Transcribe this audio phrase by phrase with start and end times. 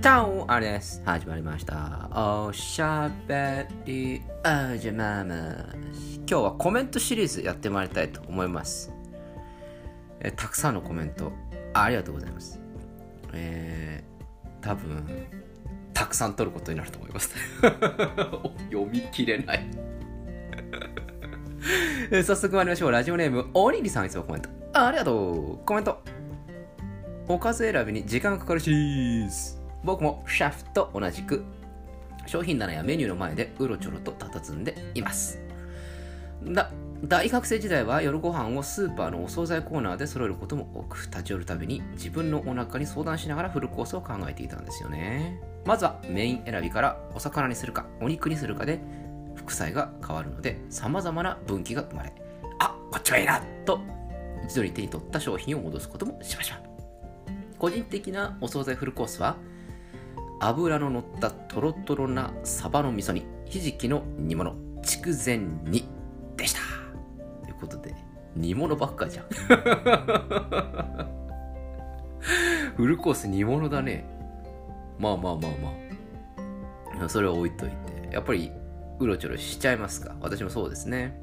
[0.00, 1.02] チャオあれです。
[1.04, 2.08] 始まりました。
[2.46, 5.34] おしゃべりあじまま。
[6.26, 8.94] 今日はコメントシリーズやってまいりたいと思います。
[10.20, 11.30] えたくさんのコメント
[11.74, 12.58] ありがとうございます。
[13.34, 15.04] えー、多分、
[15.92, 17.34] たくさん取ることになると思います。
[18.72, 19.66] 読み切れない。
[22.24, 22.90] 早速参りましょう。
[22.90, 24.48] ラジオネーム、おにぎりさんいつもコメント。
[24.72, 25.66] ありがとう。
[25.66, 26.02] コメント。
[27.28, 29.59] おかず選びに時間かかるシリーズ。
[29.84, 31.44] 僕もシェフと同じく
[32.26, 35.38] 商品棚やメニューの前でうろちょろと佇んでいます。
[36.44, 36.70] だ
[37.04, 45.40] 大学生時代は夜ご飯をスーパーのお惣菜コーナーで揃えることも多く立ち寄るたびに自分のお腹に相談しながらフルコースを考えていたんですよね。
[45.64, 48.80] まずはメイン選びからお魚にするかお肉にするかで
[49.34, 52.12] 副菜が変わるので様々な分岐が生まれ
[52.58, 53.40] あこっちはいいな！
[53.64, 53.80] と
[54.44, 56.60] 一度に手に取った商品を戻すこともしました。
[57.58, 59.36] 個人的なお惣菜フルコースは
[60.40, 65.84] 油の乗ったトロトロなサバの味噌煮ひじきの煮物筑前煮
[66.36, 66.60] でした。
[67.42, 67.94] ということで
[68.34, 69.26] 煮物ばっかじゃん。
[72.76, 74.06] フルコース煮物だね。
[74.98, 75.50] まあまあまあ
[76.98, 77.08] まあ。
[77.08, 78.08] それは置いといて。
[78.10, 78.50] やっぱり
[78.98, 80.16] うろちょろしちゃいますか。
[80.20, 81.20] 私もそうですね。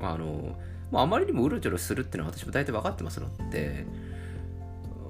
[0.00, 0.56] あの、
[0.90, 3.86] まあ、あまりにもうろちょろするっていうのは私も大体分かってますので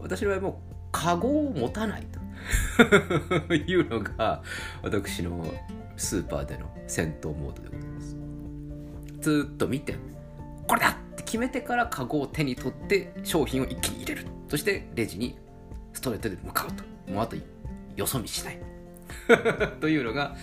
[0.01, 0.55] 私の場合もう
[0.93, 2.26] カゴを持たないと。
[3.55, 4.43] いうのが
[4.83, 5.45] 私の
[5.97, 8.17] スーパーでの戦闘モードでございます。
[9.21, 9.97] ずっと見て
[10.67, 14.27] これだって決めてからカゴを手に取って商品を一気に入れる。
[14.49, 15.39] そしてレジに
[15.93, 16.85] ストレートで向かうと。
[17.13, 17.37] もうあと
[17.97, 18.59] よそ見しない。
[19.81, 20.37] というのが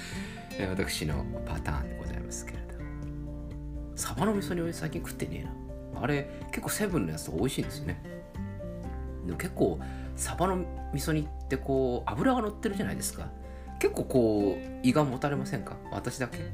[0.69, 2.63] 私のパターンでございますけれど。
[3.95, 6.01] サバの味噌煮を最近食ってねえな。
[6.01, 8.22] あれ結構セブンのやつと美味しいんですよね。
[9.37, 9.79] 結構
[10.15, 10.57] サバの
[10.93, 13.27] 味噌煮ってこう油が乗ってるじゃないですか。
[13.79, 15.75] 結構こう胃がもたれませんか？
[15.91, 16.37] 私だけ。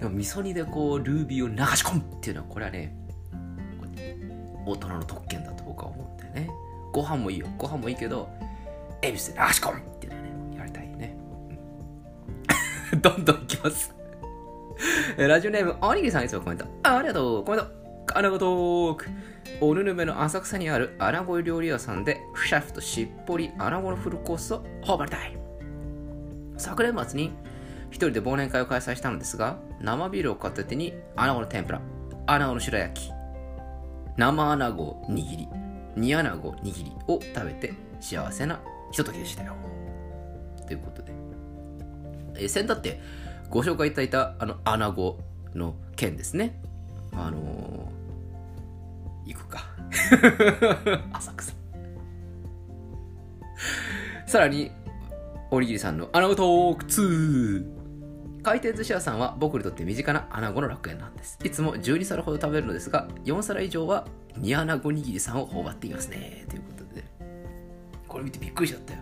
[0.00, 2.94] でも味噌煮でこうルービーを流し込むっていうのはこれはね
[4.66, 6.50] 大人の特権だと僕は思うんだよね。
[6.92, 7.46] ご飯もいいよ。
[7.56, 8.28] ご飯もいいけど
[9.02, 11.16] 恵比寿で流し込むっていうのはねやりたいね、
[13.00, 13.94] どんどんいきます。
[15.16, 16.66] ラジオネームおにぎりさんいつもコメント。
[16.82, 17.44] ありがとう。
[17.44, 17.85] コメント。
[18.16, 19.10] アナゴトーク。
[19.60, 25.36] おぬぬめの浅草にあるアナゴ料理屋さんでシェフとしっぽりアナゴのフルコースを頬張りたい。
[26.56, 27.34] 昨年末に
[27.90, 31.82] 一人で忘年会を開催したのですが生ビールを片手にアナゴの天ぷら
[32.26, 33.10] アナゴの白焼き
[34.16, 35.46] 生アナゴ握り
[35.94, 38.62] 煮アナゴ握りを食べて幸せな
[38.92, 39.54] ひとときでしたよ。
[40.66, 41.12] ということで。
[42.36, 42.98] えー先だって
[43.50, 45.18] ご紹介いただいたあのアナゴ
[45.54, 46.62] の件ですね。
[47.12, 47.92] あの
[49.26, 49.66] 行くか。
[51.12, 51.52] 浅草。
[54.26, 54.70] さらに
[55.50, 61.38] おにぎりさんのアナゴトーク2回転寿司屋さんは僕にとって身近なアナゴの楽園なんです。
[61.42, 64.06] いつも12皿ほど食べるのですが4皿以上は
[64.36, 66.44] 煮アナゴ握りさんを頬張っていますね。
[66.48, 67.04] ということで。
[68.08, 69.00] これ見てびっくりしちゃったよ。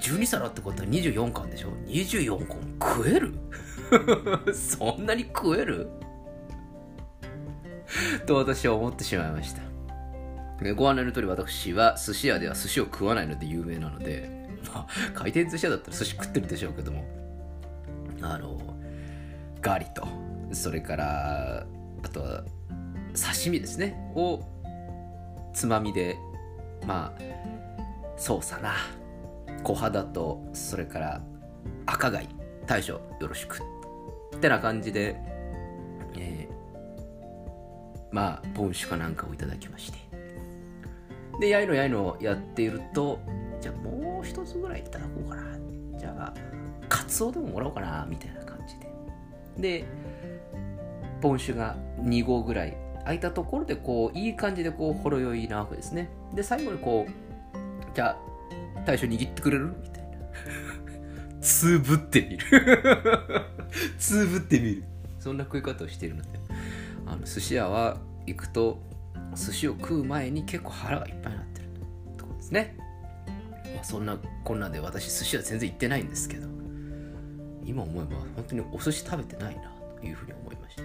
[0.00, 3.34] 12皿ってことは24貫でしょ？24貫食える？
[4.54, 5.88] そんなに食える？
[8.26, 9.62] と私は思ってしまいました。
[10.74, 17.04] ご案内の通り私は寿司屋では寿司を食わないので有名なので、まあ、回転寿司屋だったら寿司食ってるでしょうけども。
[18.22, 18.58] あの
[19.62, 20.06] ガリと
[20.52, 21.66] それから
[22.04, 22.44] あとは
[23.14, 23.94] 刺身ですね。
[24.14, 24.42] を
[25.54, 26.16] つまみで
[26.86, 27.22] まあ
[28.16, 28.74] そうさな。
[29.62, 31.22] 小肌とそれから
[31.86, 32.28] 赤貝。
[32.66, 33.58] 大将よろしく。
[34.36, 35.16] ってな感じで、
[36.16, 36.59] えー
[38.12, 39.98] まあポン酒かなんかをいただきまして。
[41.40, 43.18] でやいのやいのやっていると
[43.60, 45.42] じゃあもう一つぐらいいただこうかな。
[45.98, 46.34] じゃあ
[46.88, 48.78] カツオでももらおうかなみたいな感じ
[49.60, 49.80] で。
[49.80, 49.84] で
[51.20, 56.10] ポン酒が2合ぐらい空いたところでこういい感じでこうほろ酔いなわけですね。
[56.34, 60.10] で最後にこうじゃあ大将握ってくれるみたいな。
[61.40, 62.38] つぶってみる。
[63.98, 64.84] つぶってみる。
[65.18, 66.28] そんな食い方をしているので。
[67.10, 68.78] あの寿司屋は行くと
[69.34, 71.68] 寿司を食う前に結構腹がいっぱいになってる。
[72.16, 72.76] とこですね、
[73.74, 76.48] まあ、そんなこんなで私寿司は全然行ってないんですけど。
[77.70, 79.70] 今思えば本当にお寿司食べてないな
[80.00, 80.82] というふうに思いました。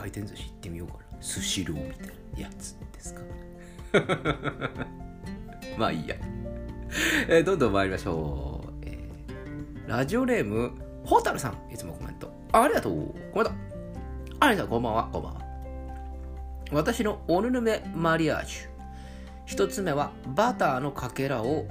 [0.00, 1.18] 回転寿司行ってみようかな。
[1.20, 3.20] 寿司ローみたいなやつですか。
[5.78, 6.16] まあいいや、
[7.28, 10.72] えーどんどん参りましょう、えーラジオネーム
[11.04, 11.72] ホタルさん。
[11.72, 12.27] いつもコメント。
[12.52, 13.14] ありがとう。
[13.32, 13.52] コメント
[14.40, 14.70] ありがとう。
[14.70, 15.08] こんばんは。
[15.12, 15.40] こんばんは。
[16.72, 19.56] 私のおぬぬめマリアージュ。
[19.56, 21.66] 1つ目はバターのかけらを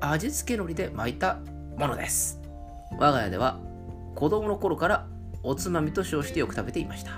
[0.00, 1.38] 味付け海苔で巻いた
[1.76, 2.40] ものです。
[2.98, 3.58] 我が家では
[4.14, 5.06] 子供の頃から
[5.42, 7.12] おつまみと称してよく食べていました。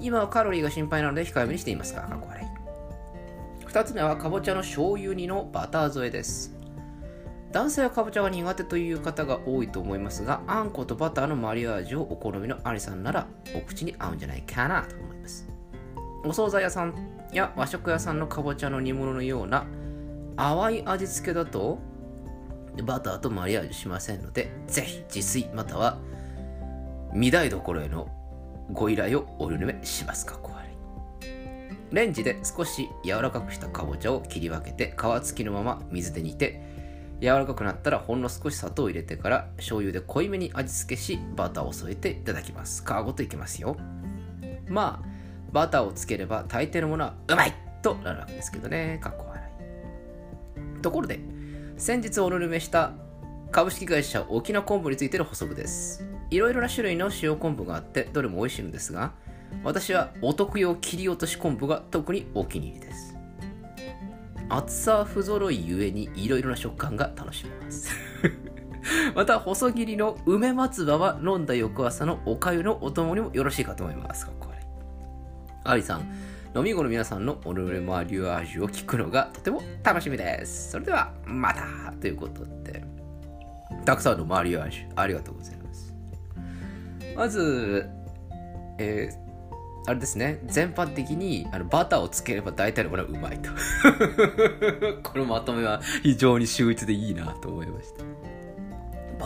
[0.00, 2.46] 今はカロリーが心配なので控えめにしていますがかっこ悪い。
[3.66, 6.59] 2つ目はかぼちゃの醤油煮のバター添えです。
[7.52, 13.26] 男性はかぼちゃが苦手という方が多いと思いますがあんことバターのマリアージュをお好みのアリさんなら
[13.56, 15.48] お口に合うんじゃないかなと思います。
[16.24, 16.94] お惣菜屋さん
[17.32, 19.66] や和食屋さんのかぼちゃの煮物のような
[20.36, 21.78] 淡い味付けだと
[22.84, 25.98] バターとマリアージュしませんのでぜひ自炊または
[27.12, 28.08] 見台所への
[28.70, 30.24] ご依頼をお許めします。
[30.24, 30.50] かこ
[31.92, 36.62] レンジで少し柔らかくしたかぼちゃを切り分けて皮付きのまま水で煮て
[37.20, 42.82] 柔らかくなったらほんの少し砂糖を入れてから醤油で濃いめに味付けしバターを添えていただきます。
[42.84, 43.76] 皮ごといきますよ。
[44.68, 45.08] まあ
[45.52, 48.98] バターをつければ大抵のものはうまいとなるわけですけどね。
[49.02, 49.44] かっこ笑
[50.78, 50.80] い。
[50.80, 51.20] ところで
[51.76, 52.92] 先日おぬるめした
[53.50, 56.04] 株式会社沖縄昆布についての補足です。
[56.30, 59.12] いろいろな種類の塩昆布があってどれも美味しいのですが
[59.64, 63.09] 私はお得用切り落とし昆布が特にお気に入りです。
[64.50, 67.90] 厚さ不揃いゆえにいろいろな食感が楽しめます。
[69.14, 74.26] また細切りの梅松葉は飲んだ翌朝のおかゆのお供にもよろしいかと思います。
[74.26, 74.58] かこれ
[75.64, 76.00] アリさん
[76.56, 80.72] 飲み子の皆さんのオルレマリュアージュを聞くのがとても楽しみです。
[80.72, 82.84] それではまたということで。
[83.84, 85.94] たくさんのマリュアージュありがとうございます。
[87.16, 87.88] まず
[88.78, 89.29] えー
[89.86, 90.40] あれですね。
[90.44, 93.50] 全般的にあのバターをつければ大体のものはうまいと。
[95.02, 98.04] このまとめは非常に秀逸でいいなと思いました。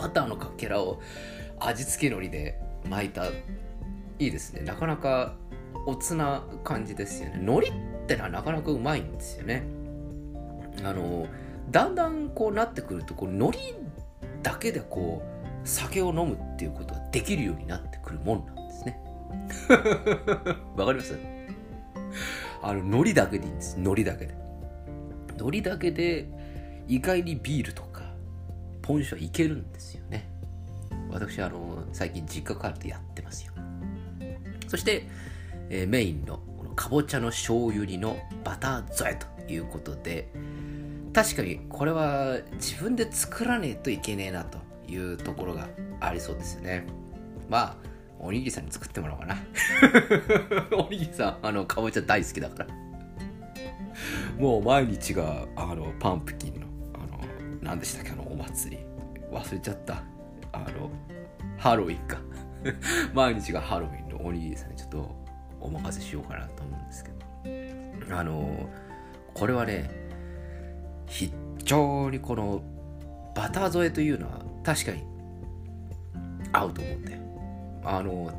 [0.01, 0.99] バターのかけらを
[1.59, 2.59] 味付け海苔で
[2.89, 3.27] 巻いた。
[3.27, 4.61] いいですね。
[4.61, 5.35] なかなか
[5.85, 7.39] おつな感じですよね。
[7.41, 7.73] 海苔っ
[8.07, 9.63] てのはなかなかうまいんですよね。
[10.83, 11.27] あの
[11.69, 13.59] だんだんこうなってくるとこう海苔
[14.41, 18.54] だけでこう酒を飲むっていうことができるようになってくるもんなん
[20.77, 21.17] わかります？
[22.61, 23.75] あの、海苔だけでいいんです。
[23.77, 24.35] 海苔だけで。
[25.37, 26.27] 海苔だけで、
[26.87, 28.01] 意外にビールとか、
[28.81, 30.29] ポン酒はいけるんですよね。
[31.09, 33.53] 私、あの、最近実家帰るとやってますよ。
[34.67, 35.07] そして、
[35.69, 40.29] えー、メインの、このかぼちゃの醤油煮のバター添えということで、
[41.13, 44.57] 確かにこれは自分で作らねえといけねえなと
[44.87, 45.69] いうところが
[46.01, 46.85] ありそうですよね。
[47.49, 47.75] まあ、
[48.19, 49.37] おにぎりさんに作ってもらおうかな。
[50.77, 52.67] おにぎりさんあのかぼちゃ大好きだから。
[54.39, 57.19] もう毎日があのパンプキンのあの
[57.61, 58.83] 何でしたっけあのお祭り。
[59.31, 60.03] 忘れちゃった。
[60.51, 60.89] あの
[61.57, 62.17] ハロウィンか。
[63.13, 65.15] 毎日がハロウィンのおにぎりさんにちょっと
[65.59, 67.15] お任せしようかなと思うんですけど。
[68.11, 68.69] あの
[69.33, 69.89] これはね
[71.07, 71.31] 非
[71.63, 72.61] 常にこの
[73.35, 75.03] バター添えというのは確かに
[76.53, 77.21] 合うと思うんだよ
[77.85, 78.31] あの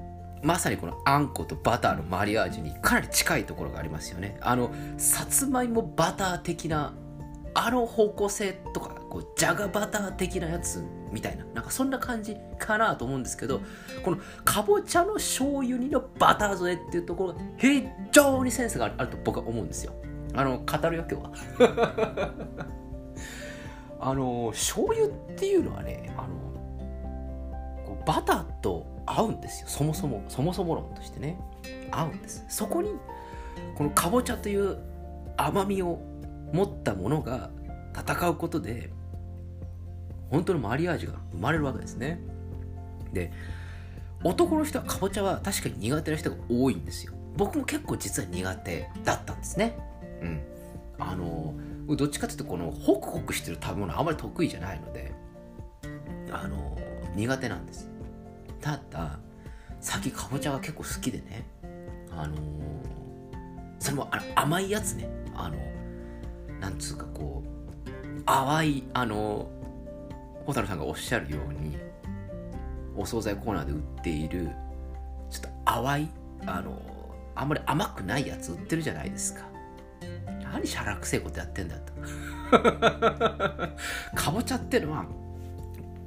[0.43, 4.37] まさにこのあんことバターのマリアージュにかなり近いところがありますよね。
[4.41, 6.95] あのさつまいもバター的な
[7.55, 13.63] あの方向性とかこうじゃがバター的なやつみたいななんかそんな感じかなと思うんですけど
[14.05, 19.95] このかぼちゃの醤油煮のバター添えっていうところが非常にセンスがあると僕は思うんですよ。
[20.35, 22.33] あの語るよ今日は。
[23.99, 26.27] あの醤油っていうのはねあ
[27.89, 29.69] のバターと合うんですよ。
[29.69, 30.25] そもそも。
[30.29, 31.39] そもそも論としてね。
[31.91, 32.45] 合うんです。
[32.49, 32.91] そこに
[33.77, 34.79] このかぼちゃという
[35.37, 36.01] 甘みを
[36.53, 37.51] 持ったものが
[37.95, 38.91] 戦うことで
[40.31, 42.21] 本当のマリアージュが生まれるわけですね。
[43.13, 43.33] で
[44.25, 47.13] 男の人はかぼちゃは確かに苦手な人が多いんですよ。
[47.37, 49.77] 僕も結構実は苦手だったんですね。
[50.23, 50.41] うん。
[50.99, 51.55] あの
[51.89, 55.13] どっちかというとこのホクホクしてる食べ物あまり得意じゃないので
[56.33, 56.77] あの
[57.15, 57.89] 苦手なんです。
[58.67, 59.19] ただ
[59.81, 61.47] 先かぼちゃが結構好きでね。
[62.11, 62.39] あのー、
[63.79, 65.09] それもあの甘いやつね。
[65.37, 65.57] あの
[66.61, 69.49] なんつうかこう淡いあの
[70.47, 71.77] 蛍さんがおっしゃるように
[72.97, 74.51] お惣菜コーナーで売っている
[75.31, 76.11] ちょっと淡い
[76.47, 76.81] あの
[77.37, 79.47] あんまり甘くないやつ売ってるじゃないですか。
[80.43, 81.93] 何しゃらくせえことやってんだと。
[84.17, 85.07] かぼちゃってのは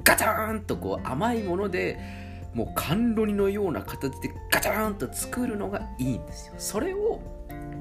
[0.03, 6.53] ガチャーンとこう甘いものでもう甘露煮のような形でガチャーンと作るのがいいんですよ。
[6.58, 7.22] それを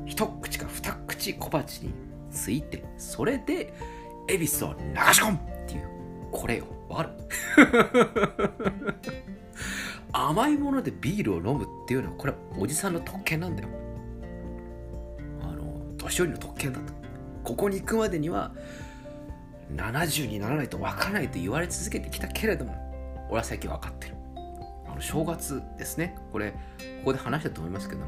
[0.07, 1.93] 一口か二口小鉢に
[2.31, 3.73] ついてそれで
[4.29, 5.89] 恵比寿を流し込むっていう
[6.31, 7.11] これよわかる。
[10.13, 13.69] 甘いものでビールを飲むっていうのはこれはおじさんの特権なんだよ。
[15.43, 16.93] あの年寄りの特権だと。
[17.45, 18.53] ここに行くまでには
[19.75, 22.75] 70にならないと分からないと言われ続けてきたけれども
[23.29, 24.18] 俺は最近分かってる。
[24.99, 26.17] の正月ですね。
[26.33, 26.57] これこ
[27.07, 28.07] こで話したと思いますけども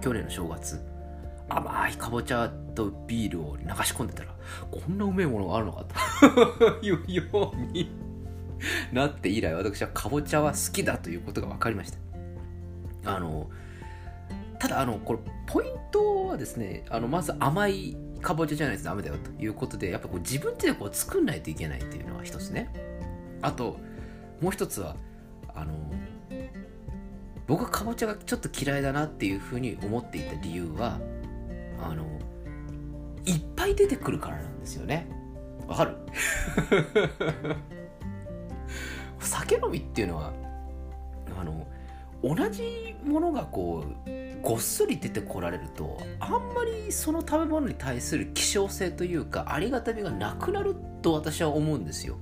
[0.00, 0.80] 去年の正月
[1.48, 4.34] 甘いかぼちゃとビールを流し込んでたら
[4.70, 7.90] こんなうめえものがあるのかと いうように
[8.92, 11.98] なって以来私はかぼちゃは好きだということが分かりました。
[13.16, 13.50] あの
[14.58, 22.70] ただあのこれポイントはですねあのまず甘いかぼちゃじゃないとダメだよということでやっぱこう自分でこう作んないといけないっていうのは一つね。
[23.42, 23.78] あと
[24.40, 24.96] もう一つは
[25.54, 25.72] あの
[27.46, 31.00] 僕はかぼちゃがちょっと嫌いだなっていうふうに思っていた理由は
[31.82, 32.04] あの
[33.26, 35.08] いっぱい出てくるからなんですよね。
[35.66, 35.96] わかる？
[39.20, 40.32] 酒飲みっていうのは
[41.38, 41.66] あの
[42.22, 52.16] 同じものがこうごっそり出てこられるとあんまりその食べ物に対する希少性というかありがたみがなくなると私は思うんですよ。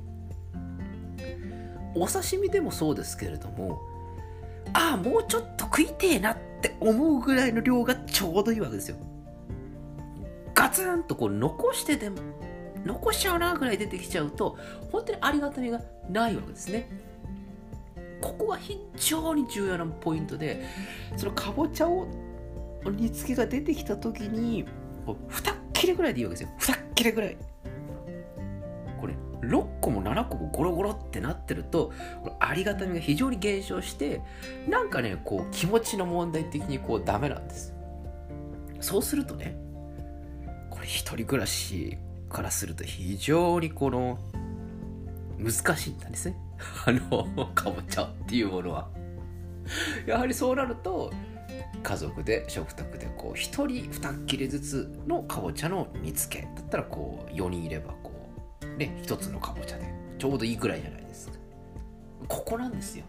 [2.02, 3.80] お刺身でもそうですけれども
[4.72, 8.96] ああもうちょっと食いてえなって思うぐらいの量がちょうどいいわけですよ。
[10.54, 12.18] ガツンとこう残してでも
[12.84, 14.58] 残しちゃうなぐらい出てきちゃうと
[14.90, 16.88] 本当にありがたみがないわけですね。
[18.20, 20.64] ここが非常に重要なポイントで
[21.16, 22.08] そのかぼちゃを
[22.84, 24.64] 煮付けが出てきた時に
[25.06, 26.74] こう2切れぐらいでいいわけですよ。
[26.74, 27.36] 2切れぐらい。
[29.40, 31.92] 6個も7個もゴロゴロってなってると
[32.40, 34.20] ありがたみが非常に減少して
[34.68, 37.74] なんかねこう気持ちの問題的にこうダメなんです。
[38.80, 39.56] そうするとね
[40.70, 44.18] これ一人暮らしからすると非常にこの
[45.38, 46.36] 難しいんですね。
[46.86, 48.88] あのかぼちゃっていうものは。
[50.06, 51.12] やはりそうなると
[51.82, 58.07] 家族で食卓でこう1人2切れずつのかぼちゃの煮付けだったらこう4人いればこう
[58.78, 61.34] ね1つのかぼちゃでちょうどいいくらいじゃないですか。
[62.26, 63.04] ここなんですよ。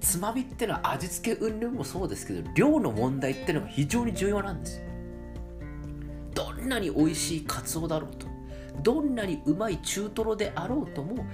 [0.00, 4.84] つまみってのは味付け云々もそうですけど量の問題ってのが非常に重要なんですよ。
[6.34, 8.26] どんなに美味しいカツオだろうと
[8.82, 11.24] どんなにうまい中トロであろうとも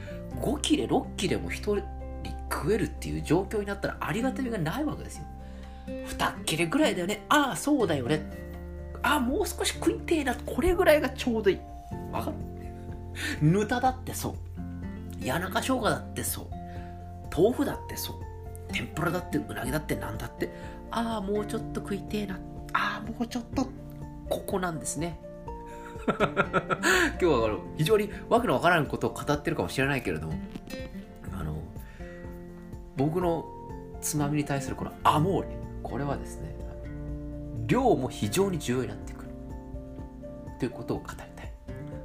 [0.40, 1.82] 5切れ6切れも1人
[2.50, 5.24] 食えるっていう状況になったらありがたみがないわけですよ。
[5.86, 7.24] 2切れぐらいだよね。
[7.28, 8.22] ああそうだよね。
[9.02, 10.34] ああもう少し食いてえな。
[10.34, 11.58] これぐらいがちょうどいい。
[12.12, 12.36] わかる
[13.42, 15.26] ぬただってそう。
[15.26, 16.46] 谷中生姜だってそう。
[17.36, 18.16] 豆腐だってそう。
[18.72, 20.50] 天ぷらだってうなぎだってなんだって。
[20.90, 22.38] ああもうちょっと食いてえな。
[22.72, 23.68] ああもうちょっと。
[24.28, 25.18] ここなんですね。
[26.08, 26.18] 今
[27.18, 30.34] 日はあの非常にわけのわからんことを語ってるかもしれないけれども。
[31.32, 31.56] あの
[32.96, 33.46] 僕の
[34.00, 36.54] つまみに対するこのアモーレこれはですね
[37.66, 39.30] 量も非常に重要になってくる。
[40.58, 41.37] ということを語り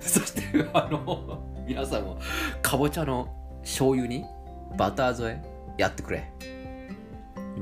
[0.06, 2.20] そしてあの皆さんも
[2.62, 4.26] かぼちゃの醤油に
[4.78, 5.42] バター添え
[5.78, 6.30] やってくれ。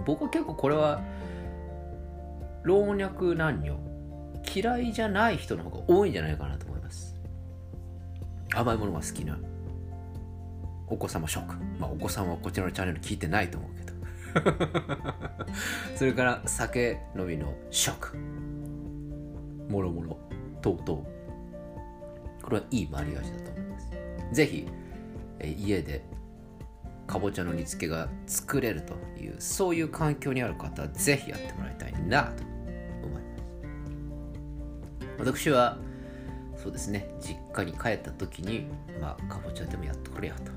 [0.05, 1.01] 僕は結構これは
[2.63, 3.77] 老若男女
[4.55, 7.15] 嫌いじゃない人の方が多いんじゃないかなと思います。
[8.53, 9.37] 甘いものが好きな
[10.87, 13.91] お子様食まあお子さんはこちらのチャンネル聞いてないと思うけど。
[15.95, 18.17] それから酒飲みの食
[19.69, 20.17] もろもろ
[20.61, 21.20] 等々
[22.51, 23.89] これはいいマリアージュだと思います。
[24.33, 24.67] ぜひ
[25.41, 26.03] 家で
[27.07, 32.43] かぼちゃの煮付けが作れるというそういう環境にある方はぜひやってもらいたいなと
[33.07, 33.43] 思います。
[35.17, 35.77] 私は
[36.61, 38.67] そうですね実家に帰った時に
[38.99, 40.51] まあかぼちゃでもやってくれよと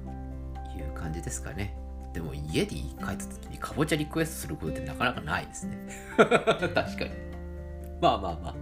[0.76, 1.78] いう感じですかね。
[2.12, 5.78] でも家で帰った時にかぼちゃリクエストすることってなかなかないですね。
[6.18, 7.10] 確かに。
[8.00, 8.54] まあまあまあ。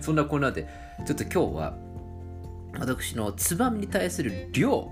[0.00, 0.68] そんなこんなで
[1.04, 1.91] ちょっと今日は
[2.78, 4.90] 私のつまみに対する量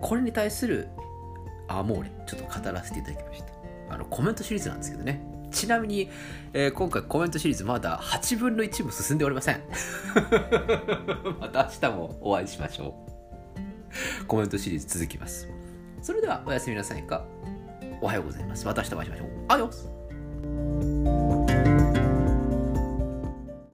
[0.00, 0.88] これに対する
[1.68, 3.46] アモーレちょっと語らせていただきました
[3.90, 6.08] あのコメントシリーズなんですけどねちなみに、
[6.52, 9.60] えー、今回コメントシリーズまだ8分の1も進んでおりません。
[11.40, 12.94] また明日もお会いしましょ
[14.22, 14.26] う。
[14.26, 15.48] コメントシリーズ続きます。
[16.02, 17.24] それではおやすみなさいか。
[18.00, 18.64] おはようございます。
[18.64, 19.28] また明日お会いしましょう。
[19.48, 21.19] アディオス